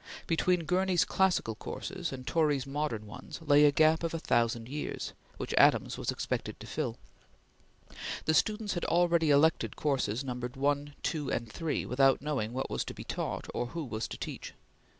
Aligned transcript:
Between 0.25 0.63
Gurney's 0.65 1.05
classical 1.05 1.53
courses 1.53 2.11
and 2.11 2.25
Torrey's 2.25 2.65
modern 2.65 3.05
ones, 3.05 3.39
lay 3.39 3.65
a 3.65 3.71
gap 3.71 4.01
of 4.03 4.15
a 4.15 4.19
thousand 4.19 4.67
years, 4.67 5.13
which 5.37 5.53
Adams 5.59 5.95
was 5.95 6.09
expected 6.09 6.59
to 6.59 6.65
fill. 6.65 6.97
The 8.25 8.33
students 8.33 8.73
had 8.73 8.83
already 8.85 9.29
elected 9.29 9.75
courses 9.75 10.23
numbered 10.23 10.55
1, 10.57 10.95
2, 11.03 11.31
and 11.31 11.51
3, 11.53 11.85
without 11.85 12.19
knowing 12.19 12.51
what 12.51 12.71
was 12.71 12.83
to 12.85 12.95
be 12.95 13.03
taught 13.03 13.47
or 13.53 13.67
who 13.67 13.85
was 13.85 14.07
to 14.07 14.17
teach. 14.17 14.55